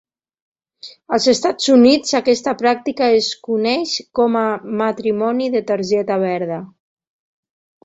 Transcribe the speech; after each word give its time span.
Als 1.17 1.27
Estats 1.33 1.69
Units, 1.73 2.13
aquesta 2.21 2.53
pràctica 2.63 3.11
es 3.19 3.29
coneix 3.49 3.95
com 4.21 4.41
a 4.41 4.47
matrimoni 4.83 5.53
de 5.59 5.65
targeta 5.71 6.21
verda. 6.27 6.61